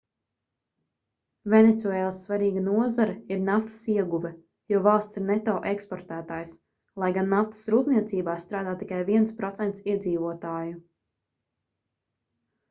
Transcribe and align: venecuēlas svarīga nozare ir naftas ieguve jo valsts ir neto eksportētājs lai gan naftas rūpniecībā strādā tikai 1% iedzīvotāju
venecuēlas 1.53 2.21
svarīga 2.27 2.63
nozare 2.69 3.13
ir 3.35 3.43
naftas 3.49 3.77
ieguve 3.97 4.31
jo 4.73 4.81
valsts 4.89 5.21
ir 5.21 5.25
neto 5.27 5.55
eksportētājs 5.73 6.55
lai 7.05 7.11
gan 7.19 7.31
naftas 7.35 7.63
rūpniecībā 7.77 8.37
strādā 8.47 8.75
tikai 8.83 9.03
1% 9.21 9.85
iedzīvotāju 9.95 10.75